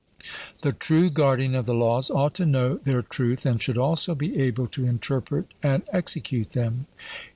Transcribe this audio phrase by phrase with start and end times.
[0.63, 4.35] The true guardian of the laws ought to know their truth, and should also be
[4.41, 6.87] able to interpret and execute them?